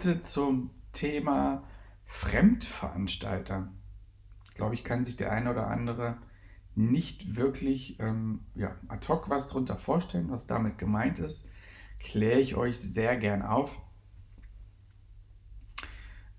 [0.00, 1.62] Heute zum Thema
[2.06, 3.68] Fremdveranstalter.
[4.48, 6.16] Ich glaube, ich kann sich der eine oder andere
[6.74, 11.50] nicht wirklich ähm, ja, ad hoc was darunter vorstellen, was damit gemeint ist.
[11.98, 13.78] Kläre ich euch sehr gern auf.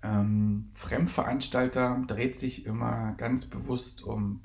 [0.02, 4.42] Ähm, Fremdveranstalter dreht sich immer ganz bewusst um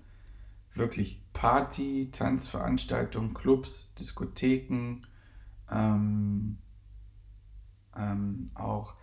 [0.76, 5.02] wirklich Party, Tanzveranstaltungen, Clubs, Diskotheken,
[5.72, 6.60] ähm,
[7.96, 8.94] ähm, auch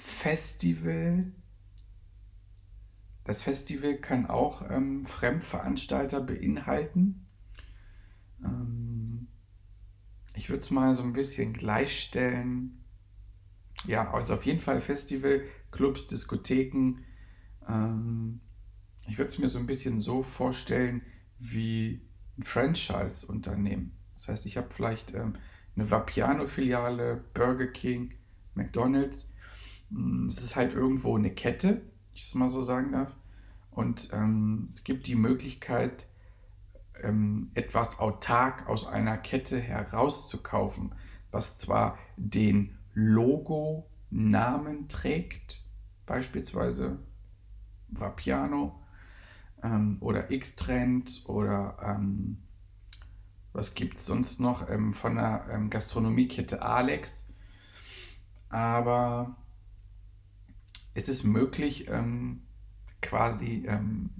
[0.00, 1.32] Festival.
[3.24, 7.26] Das Festival kann auch ähm, Fremdveranstalter beinhalten.
[8.42, 9.28] Ähm,
[10.34, 12.84] ich würde es mal so ein bisschen gleichstellen.
[13.84, 17.04] Ja, also auf jeden Fall Festival, Clubs, Diskotheken.
[17.68, 18.40] Ähm,
[19.08, 21.02] ich würde es mir so ein bisschen so vorstellen
[21.38, 22.00] wie
[22.38, 23.92] ein Franchise-Unternehmen.
[24.14, 25.34] Das heißt, ich habe vielleicht ähm,
[25.76, 28.14] eine Vapiano-Filiale, Burger King,
[28.54, 29.30] McDonald's.
[29.90, 31.82] Mm, es ist halt irgendwo eine Kette,
[32.14, 33.14] ich es mal so sagen darf.
[33.70, 36.06] Und ähm, es gibt die Möglichkeit,
[37.02, 40.94] ähm, etwas autark aus einer Kette herauszukaufen,
[41.30, 45.62] was zwar den Logo-Namen trägt,
[46.06, 46.98] beispielsweise
[47.88, 48.82] Vapiano
[49.62, 52.38] ähm, oder X-Trend oder ähm,
[53.52, 57.28] was gibt es sonst noch ähm, von der ähm, Gastronomiekette Alex
[58.48, 59.36] aber
[60.98, 62.42] es ist möglich, ähm,
[63.00, 64.10] quasi ähm,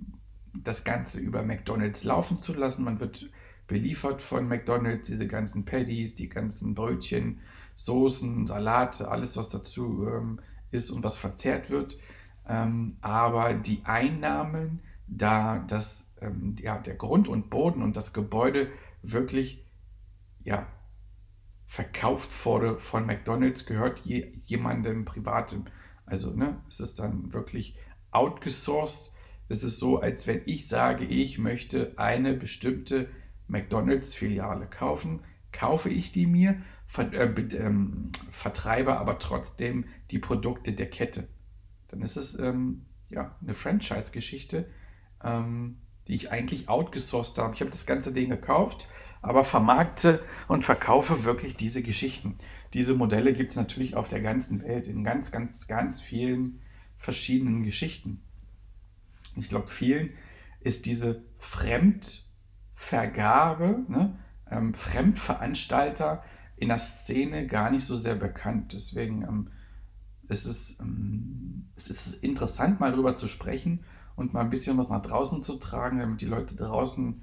[0.54, 2.84] das Ganze über McDonald's laufen zu lassen.
[2.84, 3.28] Man wird
[3.66, 7.40] beliefert von McDonald's, diese ganzen Patties, die ganzen Brötchen,
[7.74, 10.40] Soßen, Salate, alles, was dazu ähm,
[10.70, 11.98] ist und was verzehrt wird.
[12.46, 14.78] Ähm, aber die Einnahmen,
[15.08, 18.70] da das, ähm, ja, der Grund und Boden und das Gebäude
[19.02, 19.64] wirklich
[20.44, 20.64] ja,
[21.66, 25.64] verkauft wurde von McDonald's, gehört je, jemandem privatem.
[26.08, 27.76] Also ne, es ist dann wirklich
[28.10, 29.12] outgesourced.
[29.48, 33.08] Es ist so, als wenn ich sage, ich möchte eine bestimmte
[33.46, 35.20] McDonald's-Filiale kaufen,
[35.52, 41.28] kaufe ich die mir, ver äh, ähm, vertreibe aber trotzdem die Produkte der Kette.
[41.88, 44.68] Dann ist es ähm, ja, eine Franchise-Geschichte,
[45.24, 47.54] ähm, die ich eigentlich outgesourced habe.
[47.54, 48.88] Ich habe das ganze Ding gekauft,
[49.22, 52.38] aber vermarkte und verkaufe wirklich diese Geschichten.
[52.74, 56.60] Diese Modelle gibt es natürlich auf der ganzen Welt in ganz, ganz, ganz vielen
[56.96, 58.20] verschiedenen Geschichten.
[59.36, 60.10] Ich glaube, vielen
[60.60, 64.18] ist diese Fremdvergabe, ne,
[64.50, 66.24] ähm, Fremdveranstalter
[66.56, 68.72] in der Szene gar nicht so sehr bekannt.
[68.72, 69.50] Deswegen ähm,
[70.28, 73.84] ist es, ähm, es ist interessant, mal darüber zu sprechen
[74.16, 77.22] und mal ein bisschen was nach draußen zu tragen, damit die Leute draußen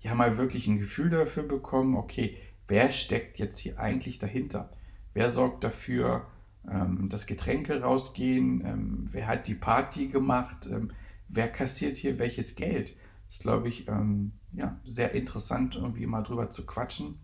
[0.00, 2.36] ja mal wirklich ein Gefühl dafür bekommen, okay,
[2.66, 4.70] wer steckt jetzt hier eigentlich dahinter?
[5.14, 6.26] Wer sorgt dafür,
[6.70, 8.64] ähm, dass Getränke rausgehen?
[8.64, 10.68] Ähm, wer hat die Party gemacht?
[10.70, 10.92] Ähm,
[11.28, 12.96] wer kassiert hier welches Geld?
[13.26, 17.18] Das ist, glaube ich, ähm, ja, sehr interessant, irgendwie mal drüber zu quatschen.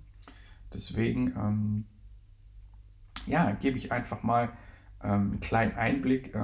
[0.72, 1.84] Deswegen, ähm,
[3.26, 4.50] ja, gebe ich einfach mal
[5.02, 6.34] ähm, einen kleinen Einblick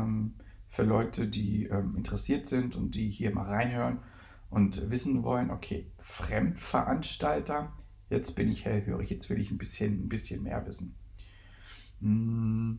[0.69, 1.67] für Leute, die
[1.97, 3.99] interessiert sind und die hier mal reinhören
[4.51, 7.73] und wissen wollen, okay, Fremdveranstalter,
[8.11, 10.97] jetzt bin ich hellhörig, jetzt will ich ein bisschen, ein bisschen mehr wissen.
[12.01, 12.79] Hm.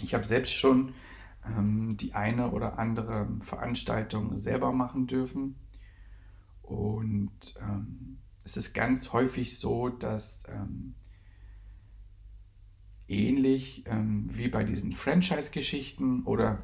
[0.00, 0.94] Ich habe selbst schon
[1.44, 5.56] ähm, die eine oder andere Veranstaltung selber machen dürfen.
[6.62, 10.94] Und ähm, es ist ganz häufig so, dass ähm,
[13.08, 16.62] ähnlich ähm, wie bei diesen Franchise-Geschichten oder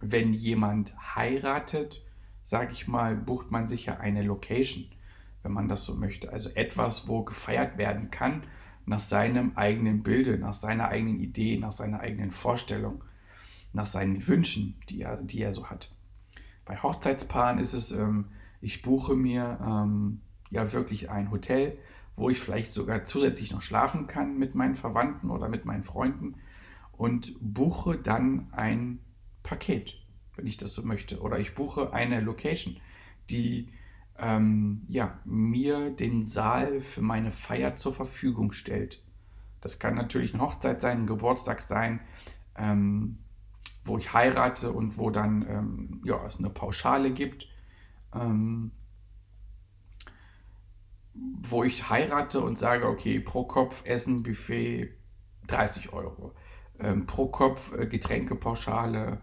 [0.00, 2.02] wenn jemand heiratet
[2.44, 4.86] sage ich mal, bucht man sich ja eine Location,
[5.42, 6.32] wenn man das so möchte.
[6.32, 8.44] Also etwas, wo gefeiert werden kann
[8.86, 13.04] nach seinem eigenen Bilde, nach seiner eigenen Idee, nach seiner eigenen Vorstellung,
[13.72, 15.94] nach seinen Wünschen, die er, die er so hat.
[16.64, 18.26] Bei Hochzeitspaaren ist es, ähm,
[18.60, 20.20] ich buche mir ähm,
[20.50, 21.78] ja wirklich ein Hotel,
[22.16, 26.34] wo ich vielleicht sogar zusätzlich noch schlafen kann mit meinen Verwandten oder mit meinen Freunden
[26.92, 29.00] und buche dann ein
[29.42, 29.98] Paket.
[30.36, 31.20] wenn ich das so möchte.
[31.20, 32.76] Oder ich buche eine Location,
[33.28, 33.68] die
[34.22, 39.02] ähm, ja, mir den Saal für meine Feier zur Verfügung stellt.
[39.60, 42.00] Das kann natürlich eine Hochzeit sein, ein Geburtstag sein,
[42.56, 43.18] ähm,
[43.84, 47.48] wo ich heirate und wo dann ähm, ja, es eine Pauschale gibt.
[48.14, 48.70] Ähm,
[51.14, 54.94] wo ich heirate und sage, okay, pro Kopf Essen, Buffet
[55.48, 56.34] 30 Euro.
[56.78, 59.20] Ähm, pro Kopf äh, Getränkepauschale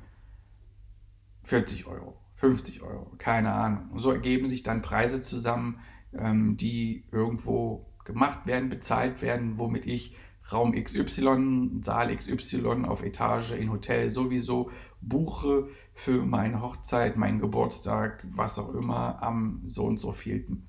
[1.44, 3.98] 40 Euro, 50 Euro, keine Ahnung.
[3.98, 5.80] so ergeben sich dann Preise zusammen,
[6.18, 10.16] ähm, die irgendwo gemacht werden, bezahlt werden, womit ich
[10.52, 14.72] Raum XY, Saal XY auf Etage in Hotel sowieso
[15.02, 20.68] buche für meine Hochzeit, meinen Geburtstag, was auch immer am so und so vielten.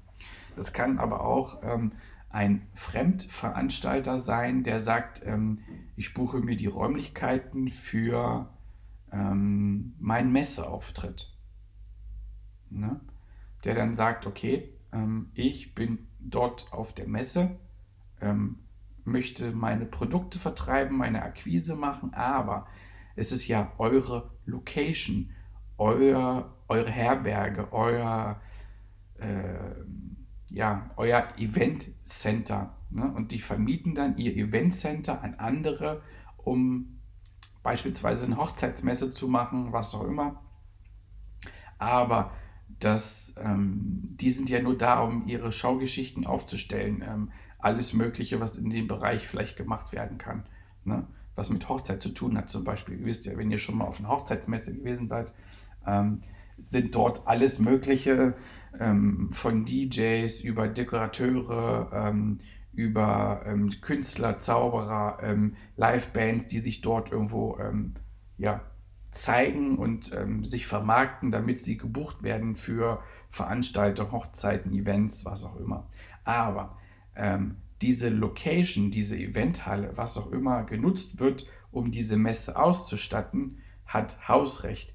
[0.57, 1.93] Das kann aber auch ähm,
[2.31, 5.61] ein Fremdveranstalter sein, der sagt, ähm,
[5.97, 8.51] ich buche mir die Räumlichkeiten für
[9.13, 11.33] ähm, meinen Messeauftritt.
[12.71, 13.01] Ne?
[13.65, 17.57] Der dann sagt, okay, ähm, ich bin dort auf der Messe,
[18.21, 18.59] ähm,
[19.05, 22.67] möchte meine Produkte vertreiben, meine Akquise machen, aber
[23.17, 25.31] es ist ja eure Location,
[25.79, 28.41] euer, eure Herberge, euer,
[29.19, 29.75] äh,
[30.49, 32.77] ja, euer Event Center.
[32.91, 33.11] Ne?
[33.13, 36.03] Und die vermieten dann ihr Event Center an andere,
[36.37, 37.01] um
[37.63, 40.43] beispielsweise eine Hochzeitsmesse zu machen, was auch immer.
[41.79, 42.33] Aber
[42.81, 47.05] das, ähm, die sind ja nur da, um ihre Schaugeschichten aufzustellen.
[47.07, 50.45] Ähm, alles Mögliche, was in dem Bereich vielleicht gemacht werden kann.
[50.85, 51.07] Ne?
[51.35, 52.99] Was mit Hochzeit zu tun hat, zum Beispiel.
[52.99, 55.33] Ihr wisst ja, wenn ihr schon mal auf einer Hochzeitsmesse gewesen seid,
[55.87, 56.23] ähm,
[56.57, 58.35] sind dort alles Mögliche
[58.79, 62.41] ähm, von DJs über Dekorateure, ähm,
[62.73, 65.19] über ähm, Künstler, Zauberer,
[65.77, 67.59] Livebands, die sich dort irgendwo
[68.39, 68.63] ja,
[69.11, 75.57] zeigen und ähm, sich vermarkten, damit sie gebucht werden für Veranstaltungen, Hochzeiten, Events, was auch
[75.57, 75.89] immer.
[76.25, 76.79] Aber
[77.17, 84.29] ähm, diese Location, diese Eventhalle, was auch immer genutzt wird, um diese Messe auszustatten, hat
[84.29, 84.95] Hausrecht.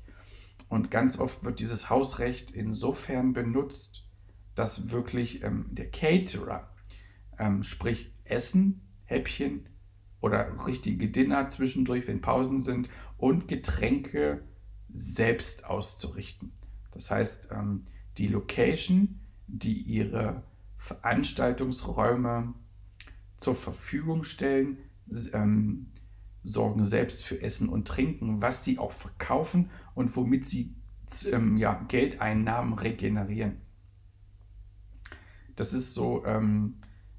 [0.70, 4.06] Und ganz oft wird dieses Hausrecht insofern benutzt,
[4.56, 6.70] dass wirklich ähm, der Caterer,
[7.38, 9.68] ähm, sprich Essen, Häppchen
[10.26, 14.44] oder richtige Dinner zwischendurch, wenn Pausen sind, und Getränke
[14.92, 16.52] selbst auszurichten.
[16.92, 17.86] Das heißt, ähm,
[18.18, 20.42] die Location, die ihre
[20.78, 22.56] Veranstaltungsräume
[23.38, 24.78] zur Verfügung stellen,
[25.34, 25.92] ähm,
[26.42, 30.74] sorgen selbst für Essen und Trinken, was sie auch verkaufen und womit sie
[31.32, 33.62] ähm, ja, Geldeinnahmen regenerieren.
[35.56, 36.26] Das ist so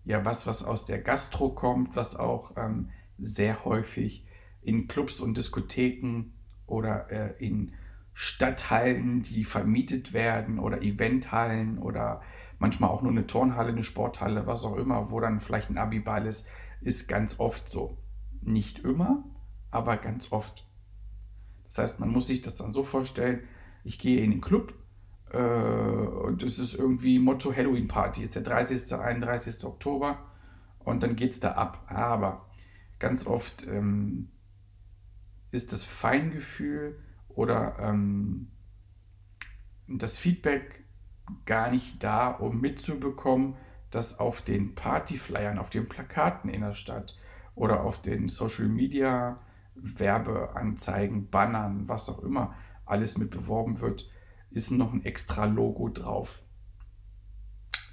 [0.06, 4.24] ja was, was aus der Gastro kommt, was auch ähm, sehr häufig
[4.62, 6.32] in Clubs und Diskotheken
[6.66, 7.72] oder äh, in
[8.14, 12.22] Stadthallen, die vermietet werden oder Eventhallen oder
[12.58, 16.26] manchmal auch nur eine Turnhalle, eine Sporthalle, was auch immer, wo dann vielleicht ein Abiball
[16.26, 16.46] ist,
[16.80, 17.98] ist ganz oft so.
[18.40, 19.24] Nicht immer,
[19.70, 20.66] aber ganz oft.
[21.64, 23.42] Das heißt, man muss sich das dann so vorstellen,
[23.84, 24.72] ich gehe in den Club
[25.32, 29.64] äh, und es ist irgendwie Motto Halloween Party, ist der 30., 31.
[29.64, 30.18] Oktober
[30.80, 31.84] und dann geht es da ab.
[31.88, 32.46] Aber
[32.98, 34.28] ganz oft ähm,
[35.50, 38.48] ist das Feingefühl oder ähm,
[39.88, 40.84] das Feedback
[41.44, 43.56] gar nicht da, um mitzubekommen,
[43.90, 47.18] dass auf den Partyflyern, auf den Plakaten in der Stadt
[47.54, 49.38] oder auf den Social Media
[49.74, 52.54] Werbeanzeigen, Bannern, was auch immer
[52.84, 54.10] alles mit beworben wird,
[54.50, 56.42] ist noch ein extra Logo drauf.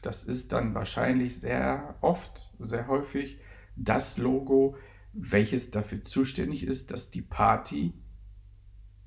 [0.01, 3.39] Das ist dann wahrscheinlich sehr oft, sehr häufig
[3.75, 4.75] das Logo,
[5.13, 7.93] welches dafür zuständig ist, dass die Party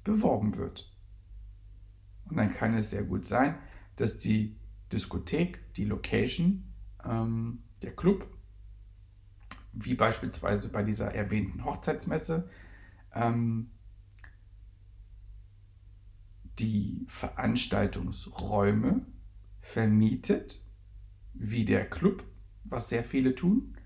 [0.04, 0.92] beworben wird.
[2.24, 3.58] Und dann kann es sehr gut sein,
[3.96, 4.56] dass die
[4.92, 6.72] Diskothek, die Location,
[7.04, 8.26] ähm, der Club,
[9.72, 12.48] wie beispielsweise bei dieser erwähnten Hochzeitsmesse,
[13.14, 13.70] ähm,
[16.58, 19.04] die Veranstaltungsräume
[19.60, 20.62] vermietet,
[21.34, 22.24] wie der Club,
[22.64, 23.76] was sehr viele tun,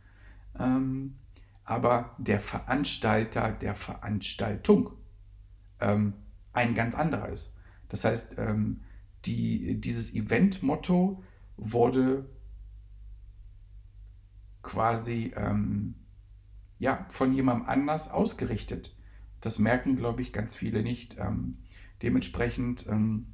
[0.58, 1.16] ähm,
[1.64, 4.92] aber der Veranstalter der Veranstaltung
[5.80, 6.14] ähm,
[6.52, 7.56] ein ganz anderer ist.
[7.88, 8.80] Das heißt, ähm,
[9.24, 11.22] die, dieses Event-Motto
[11.56, 12.28] wurde
[14.62, 15.94] quasi ähm,
[16.78, 18.96] ja, von jemandem anders ausgerichtet.
[19.40, 21.18] Das merken, glaube ich, ganz viele nicht.
[22.00, 23.26] Ähm, dementsprechend ähm,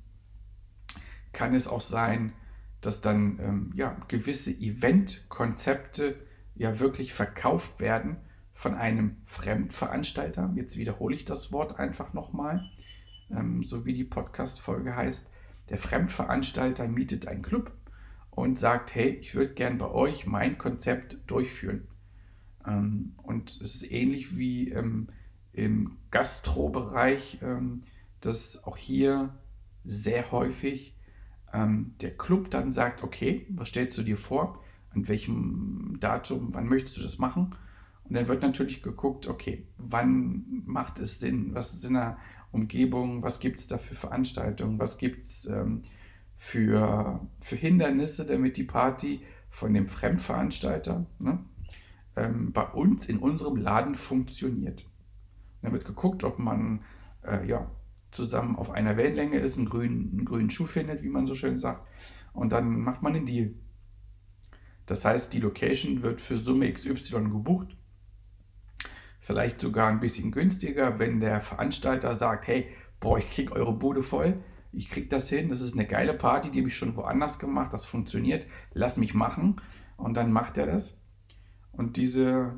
[1.33, 2.33] kann es auch sein,
[2.81, 6.17] dass dann ähm, ja, gewisse Eventkonzepte
[6.55, 8.17] ja wirklich verkauft werden
[8.55, 10.53] von einem Fremdveranstalter.
[10.57, 12.71] Jetzt wiederhole ich das Wort einfach nochmal.
[13.31, 15.31] ähm, so wie die Podcast-Folge heißt.
[15.69, 17.73] Der Fremdveranstalter mietet einen Club
[18.31, 21.89] und sagt, hey, ich würde gern bei euch mein Konzept durchführen.
[22.67, 25.09] Ähm, und es ist ähnlich wie im,
[25.53, 27.83] im Gastrobereich, ähm,
[28.27, 29.35] dass auch hier
[29.85, 30.97] sehr häufig
[31.53, 34.63] ähm, der Club dann sagt, okay, was stellst du dir vor?
[34.91, 37.55] An welchem Datum, wann möchtest du das machen?
[38.05, 41.55] Und dann wird natürlich geguckt, okay, wann macht es Sinn?
[41.55, 42.19] Was ist in der
[42.53, 43.23] Umgebung?
[43.23, 44.79] Was gibt es da für Veranstaltungen?
[44.79, 45.83] Was gibt es ähm,
[46.37, 51.45] für, für Hindernisse, damit die Party von dem Fremdveranstalter ne,
[52.17, 54.85] ähm, bei uns in unserem Laden funktioniert?
[55.67, 56.81] dann wird geguckt, ob man
[57.23, 57.69] äh, ja,
[58.17, 61.57] zusammen auf einer Wellenlänge ist, einen grünen, einen grünen Schuh findet, wie man so schön
[61.57, 61.87] sagt.
[62.33, 63.55] Und dann macht man einen Deal.
[64.87, 67.77] Das heißt, die Location wird für Summe XY gebucht
[69.27, 72.69] vielleicht sogar ein bisschen günstiger, wenn der Veranstalter sagt, hey,
[73.01, 76.53] boah, ich krieg eure Bude voll, ich krieg das hin, das ist eine geile Party,
[76.53, 79.57] die habe ich schon woanders gemacht, das funktioniert, lass mich machen
[79.97, 80.97] und dann macht er das.
[81.73, 82.55] Und diese,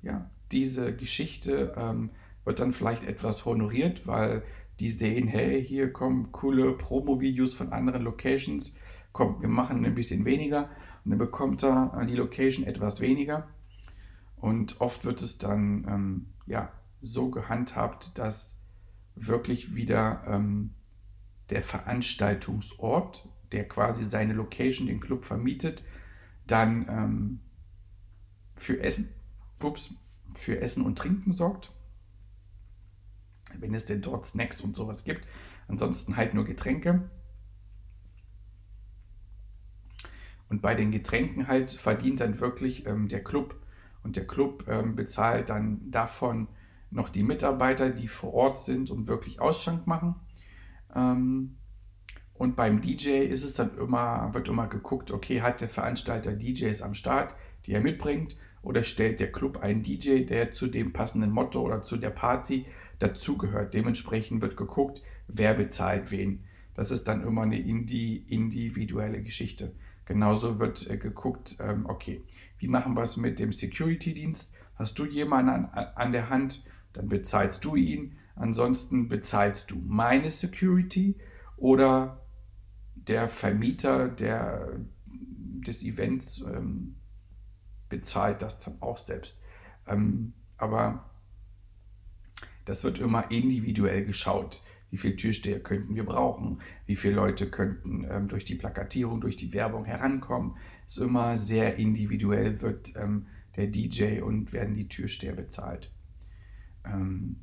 [0.00, 2.08] ja, diese Geschichte ähm,
[2.42, 4.44] wird dann vielleicht etwas honoriert, weil
[4.80, 8.74] die sehen, hey, hier kommen coole Promo-Videos von anderen Locations,
[9.12, 10.70] komm, wir machen ein bisschen weniger
[11.04, 13.48] und dann bekommt er die Location etwas weniger.
[14.36, 18.56] Und oft wird es dann ähm, ja, so gehandhabt, dass
[19.16, 20.74] wirklich wieder ähm,
[21.50, 25.82] der Veranstaltungsort, der quasi seine Location, den Club vermietet,
[26.46, 27.40] dann ähm,
[28.54, 29.08] für, Essen,
[29.62, 29.94] ups,
[30.34, 31.72] für Essen und Trinken sorgt.
[33.58, 35.26] Wenn es denn dort Snacks und sowas gibt.
[35.68, 37.08] Ansonsten halt nur Getränke.
[40.48, 43.54] Und bei den Getränken halt verdient dann wirklich ähm, der Club
[44.02, 46.48] und der Club ähm, bezahlt dann davon
[46.90, 50.14] noch die Mitarbeiter, die vor Ort sind und wirklich Ausschank machen.
[50.94, 51.56] Ähm,
[52.34, 56.82] und beim DJ ist es dann immer, wird immer geguckt, okay, hat der Veranstalter DJs
[56.82, 57.34] am Start,
[57.66, 61.82] die er mitbringt, oder stellt der Club einen DJ, der zu dem passenden Motto oder
[61.82, 62.66] zu der Party
[62.98, 63.74] dazugehört.
[63.74, 66.44] Dementsprechend wird geguckt, wer bezahlt wen.
[66.74, 69.72] Das ist dann immer eine individuelle Geschichte.
[70.04, 72.22] Genauso wird äh, geguckt, ähm, okay,
[72.58, 74.52] wie machen wir es mit dem Security-Dienst?
[74.76, 75.64] Hast du jemanden an,
[75.94, 78.16] an der Hand, dann bezahlst du ihn.
[78.36, 81.16] Ansonsten bezahlst du meine Security
[81.56, 82.24] oder
[82.94, 86.94] der Vermieter der, des Events ähm,
[87.88, 89.42] bezahlt das dann auch selbst.
[89.86, 91.07] Ähm, aber
[92.68, 98.06] das wird immer individuell geschaut wie viele Türsteher könnten wir brauchen, wie viele Leute könnten
[98.10, 100.56] ähm, durch die Plakatierung, durch die Werbung herankommen.
[100.86, 105.90] Es ist immer sehr individuell, wird ähm, der DJ und werden die Türsteher bezahlt.
[106.84, 107.36] Ähm,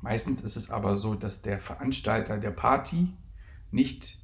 [0.00, 3.12] meistens ist es aber so, dass der Veranstalter der Party,
[3.72, 4.18] nicht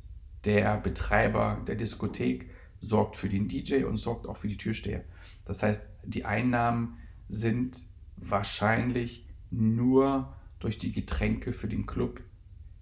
[0.45, 2.51] der Betreiber der Diskothek,
[2.81, 5.05] sorgt für den DJ und sorgt auch für die Türsteher.
[5.45, 7.81] Das heißt, die Einnahmen sind
[8.17, 12.21] wahrscheinlich nur durch die Getränke für den Club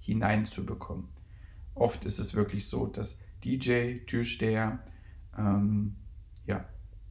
[0.00, 1.09] hineinzubekommen.
[1.75, 4.83] Oft ist es wirklich so, dass DJ, Türsteher
[5.37, 5.97] ähm,
[6.47, 6.65] ja,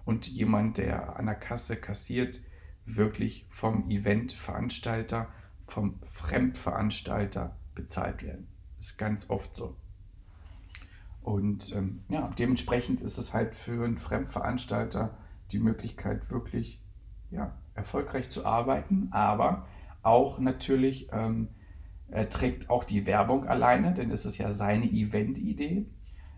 [0.05, 2.41] und jemand, der an der Kasse kassiert,
[2.85, 5.27] wirklich vom Eventveranstalter,
[5.65, 8.47] vom Fremdveranstalter bezahlt werden.
[8.77, 9.75] Das ist ganz oft so.
[11.21, 15.17] Und ähm, ja, dementsprechend ist es halt für einen Fremdveranstalter
[15.51, 16.81] die Möglichkeit, wirklich
[17.29, 19.65] ja, erfolgreich zu arbeiten, aber
[20.03, 21.49] auch natürlich, ähm,
[22.29, 25.85] trägt auch die Werbung alleine, denn es ist ja seine Event-Idee.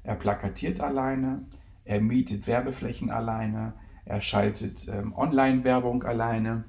[0.03, 1.45] Er plakatiert alleine,
[1.85, 3.73] er mietet Werbeflächen alleine,
[4.05, 6.65] er schaltet ähm, Online-Werbung alleine.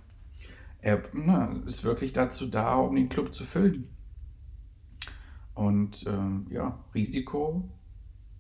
[0.80, 3.88] Er na, ist wirklich dazu da, um den Club zu füllen.
[5.54, 7.68] Und ähm, ja, Risiko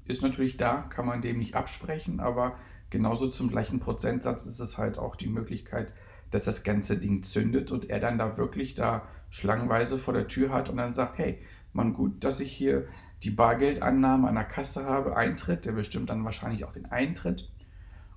[0.04, 2.56] ist natürlich da, kann man dem nicht absprechen, aber
[2.90, 5.92] genauso zum gleichen Prozentsatz ist es halt auch die Möglichkeit,
[6.32, 10.50] dass das ganze Ding zündet und er dann da wirklich da schlangenweise vor der Tür
[10.50, 11.40] hat und dann sagt, hey,
[11.72, 12.88] man gut, dass ich hier
[13.22, 17.50] die Bargeldannahme an der Kasse habe, Eintritt, der bestimmt dann wahrscheinlich auch den Eintritt.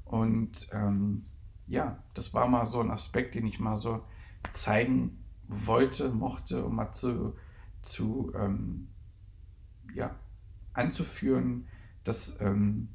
[0.04, 1.24] Und ähm,
[1.68, 4.04] ja, das war mal so ein Aspekt, den ich mal so
[4.52, 7.36] zeigen wollte, mochte, um mal zu,
[7.82, 8.88] zu ähm,
[9.94, 10.16] ja,
[10.74, 11.68] anzuführen,
[12.04, 12.90] dass ähm,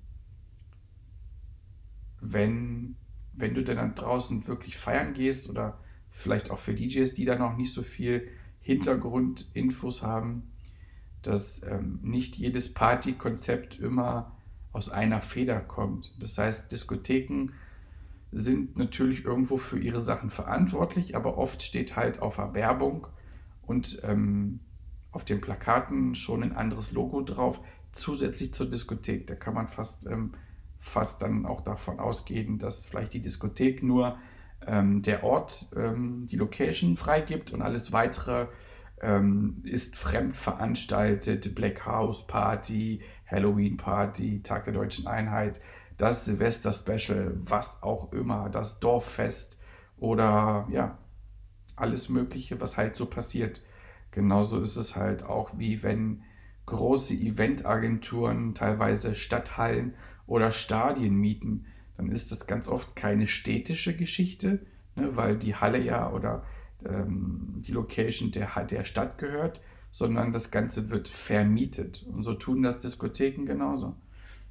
[2.20, 2.96] wenn
[3.32, 5.78] wenn du dann draußen wirklich feiern gehst oder
[6.10, 8.28] vielleicht auch für DJs, die da noch nicht so viel
[8.60, 10.50] Hintergrundinfos haben,
[11.22, 14.36] dass ähm, nicht jedes Partykonzept immer
[14.72, 16.14] aus einer Feder kommt.
[16.20, 17.52] Das heißt, Diskotheken
[18.32, 23.08] sind natürlich irgendwo für ihre Sachen verantwortlich, aber oft steht halt auf Werbung
[23.62, 24.60] und ähm,
[25.10, 27.60] auf den Plakaten schon ein anderes Logo drauf,
[27.92, 29.26] zusätzlich zur Diskothek.
[29.26, 30.32] Da kann man fast, ähm,
[30.80, 34.18] fast dann auch davon ausgehen, dass vielleicht die Diskothek nur
[34.66, 38.48] ähm, der Ort, ähm, die Location freigibt und alles weitere
[39.00, 45.60] ähm, ist fremd veranstaltet, Black House Party, Halloween Party, Tag der Deutschen Einheit,
[45.96, 49.58] das Silvester Special, was auch immer, das Dorffest
[49.98, 50.98] oder ja,
[51.76, 53.62] alles Mögliche, was halt so passiert.
[54.10, 56.22] Genauso ist es halt auch wie wenn
[56.66, 59.94] große Eventagenturen teilweise Stadthallen
[60.30, 65.82] oder Stadien mieten, dann ist das ganz oft keine städtische Geschichte, ne, weil die Halle
[65.82, 66.44] ja oder
[66.86, 69.60] ähm, die Location der, der Stadt gehört,
[69.90, 72.06] sondern das Ganze wird vermietet.
[72.06, 73.96] Und so tun das Diskotheken genauso.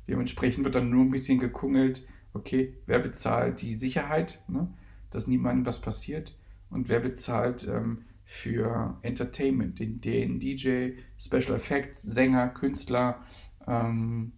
[0.08, 4.68] Dementsprechend wird dann nur ein bisschen gekungelt, okay, wer bezahlt die Sicherheit, ne,
[5.12, 6.36] dass niemandem was passiert
[6.70, 13.24] und wer bezahlt ähm, für Entertainment, den, den DJ, Special Effects, Sänger, Künstler,
[13.66, 14.34] ähm,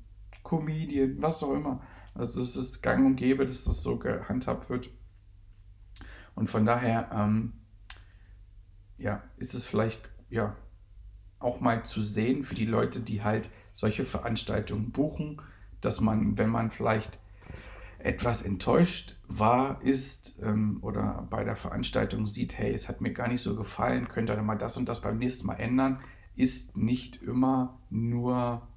[0.52, 1.82] Comedian, was auch immer.
[2.14, 4.90] Also es ist gang und gäbe, dass das so gehandhabt wird.
[6.36, 7.54] Und von daher ähm,
[8.98, 10.56] ja, ist es vielleicht ja,
[11.40, 15.42] auch mal zu sehen für die Leute, die halt solche Veranstaltungen buchen,
[15.80, 17.18] dass man, wenn man vielleicht
[18.00, 23.30] etwas enttäuscht war, ist ähm, oder bei der Veranstaltung sieht, hey, es hat mir gar
[23.30, 26.02] nicht so gefallen, könnte ihr mal das und das beim nächsten Mal ändern,
[26.36, 28.68] ist nicht immer nur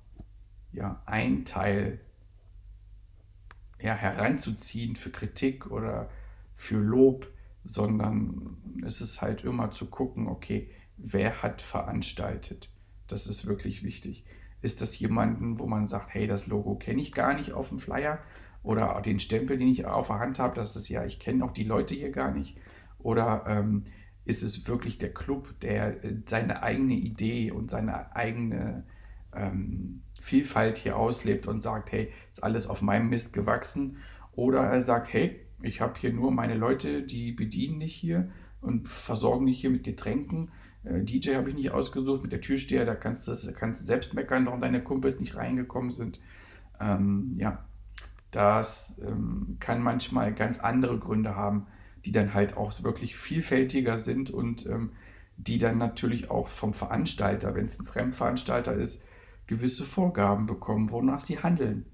[0.74, 2.00] ja, ein Teil
[3.80, 6.08] ja, heranzuziehen für Kritik oder
[6.54, 7.26] für Lob,
[7.64, 12.70] sondern es ist halt immer zu gucken, okay, wer hat veranstaltet?
[13.06, 14.24] Das ist wirklich wichtig.
[14.62, 17.78] Ist das jemanden, wo man sagt, hey, das Logo kenne ich gar nicht auf dem
[17.78, 18.18] Flyer
[18.62, 21.52] oder den Stempel, den ich auf der Hand habe, das ist ja, ich kenne auch
[21.52, 22.56] die Leute hier gar nicht.
[22.98, 23.84] Oder ähm,
[24.24, 28.84] ist es wirklich der Club, der äh, seine eigene Idee und seine eigene
[29.34, 33.98] ähm, Vielfalt hier auslebt und sagt, hey, ist alles auf meinem Mist gewachsen.
[34.32, 38.30] Oder er sagt, hey, ich habe hier nur meine Leute, die bedienen dich hier
[38.62, 40.50] und versorgen dich hier mit Getränken.
[40.82, 44.46] Äh, DJ habe ich nicht ausgesucht, mit der Türsteher, da kannst du, kannst selbst meckern,
[44.46, 46.18] warum deine Kumpels nicht reingekommen sind.
[46.80, 47.66] Ähm, ja,
[48.30, 51.66] das ähm, kann manchmal ganz andere Gründe haben,
[52.06, 54.92] die dann halt auch wirklich vielfältiger sind und ähm,
[55.36, 59.04] die dann natürlich auch vom Veranstalter, wenn es ein Fremdveranstalter ist,
[59.46, 61.86] gewisse Vorgaben bekommen, wonach sie handeln.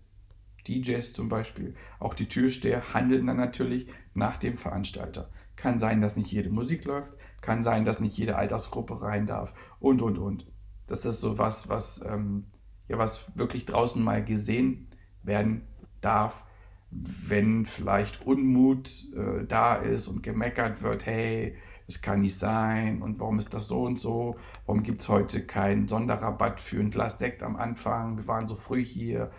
[0.68, 5.30] DJs zum Beispiel, auch die Türsteher handeln dann natürlich nach dem Veranstalter.
[5.56, 9.54] Kann sein, dass nicht jede Musik läuft, kann sein, dass nicht jede Altersgruppe rein darf
[9.78, 10.46] und und und.
[10.86, 12.46] Das ist so was, was, ähm,
[12.88, 14.88] ja, was wirklich draußen mal gesehen
[15.22, 15.62] werden
[16.00, 16.42] darf,
[16.90, 21.56] wenn vielleicht Unmut äh, da ist und gemeckert wird, hey,
[21.90, 23.02] das kann nicht sein.
[23.02, 26.90] Und warum ist das so und so, warum gibt es heute keinen Sonderrabatt für ein
[26.90, 29.32] Glas Sekt am Anfang, wir waren so früh hier,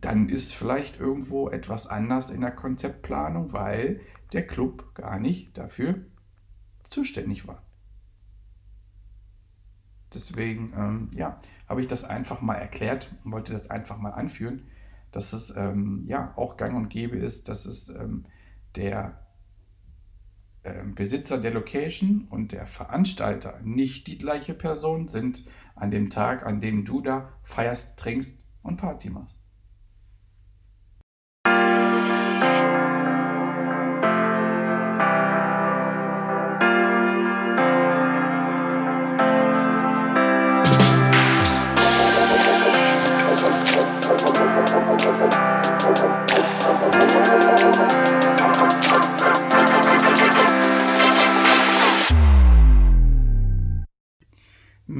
[0.00, 4.00] dann ist vielleicht irgendwo etwas anders in der Konzeptplanung, weil
[4.32, 6.00] der Club gar nicht dafür
[6.90, 7.62] zuständig war.
[10.12, 14.66] Deswegen, ähm, ja, habe ich das einfach mal erklärt und wollte das einfach mal anführen,
[15.12, 18.24] dass es ähm, ja auch gang und gäbe ist, dass es ähm,
[18.74, 19.23] der
[20.94, 26.60] Besitzer der Location und der Veranstalter nicht die gleiche Person sind an dem Tag, an
[26.60, 29.44] dem du da feierst, trinkst und Party machst.